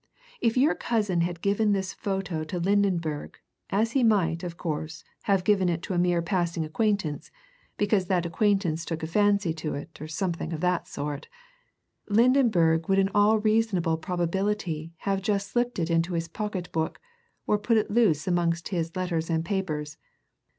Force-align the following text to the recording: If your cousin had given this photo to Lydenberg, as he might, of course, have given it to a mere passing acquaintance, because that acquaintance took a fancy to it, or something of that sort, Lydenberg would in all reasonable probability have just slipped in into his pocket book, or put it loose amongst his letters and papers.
If 0.39 0.57
your 0.57 0.73
cousin 0.73 1.21
had 1.21 1.43
given 1.43 1.73
this 1.73 1.93
photo 1.93 2.43
to 2.45 2.59
Lydenberg, 2.59 3.35
as 3.69 3.91
he 3.91 4.03
might, 4.03 4.43
of 4.43 4.57
course, 4.57 5.03
have 5.29 5.43
given 5.43 5.69
it 5.69 5.83
to 5.83 5.93
a 5.93 5.99
mere 5.99 6.23
passing 6.23 6.65
acquaintance, 6.65 7.29
because 7.77 8.07
that 8.07 8.25
acquaintance 8.25 8.83
took 8.83 9.03
a 9.03 9.05
fancy 9.05 9.53
to 9.53 9.75
it, 9.75 10.01
or 10.01 10.07
something 10.07 10.53
of 10.53 10.61
that 10.61 10.87
sort, 10.87 11.27
Lydenberg 12.09 12.89
would 12.89 12.97
in 12.97 13.09
all 13.13 13.37
reasonable 13.37 13.95
probability 13.97 14.91
have 15.01 15.21
just 15.21 15.49
slipped 15.51 15.77
in 15.77 15.91
into 15.91 16.15
his 16.15 16.27
pocket 16.27 16.71
book, 16.71 16.99
or 17.45 17.59
put 17.59 17.77
it 17.77 17.91
loose 17.91 18.25
amongst 18.27 18.69
his 18.69 18.95
letters 18.95 19.29
and 19.29 19.45
papers. 19.45 19.97